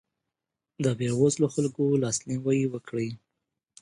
د 0.83 0.85
بېوزلو 0.99 1.47
خلکو 1.55 1.83
لاسنیوی 2.03 2.59
وکړئ. 2.69 3.09